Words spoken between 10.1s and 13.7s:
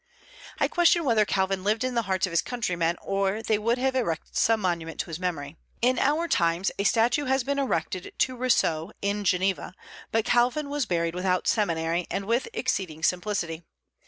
but Calvin was buried without ceremony and with exceeding simplicity.